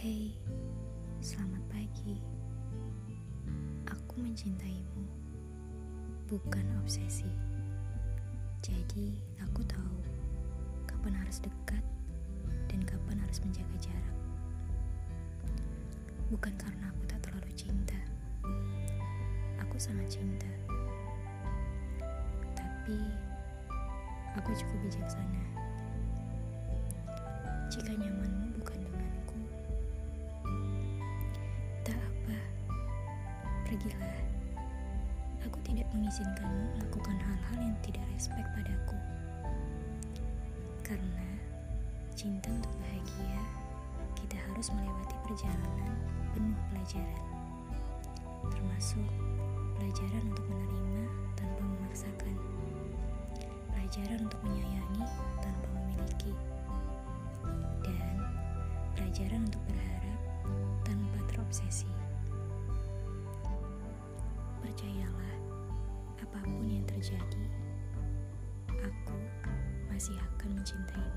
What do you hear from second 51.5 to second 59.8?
memaksakan. Pelajaran untuk menyayangi tanpa memiliki. Dan pelajaran untuk